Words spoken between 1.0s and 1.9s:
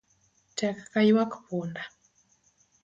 ywak punda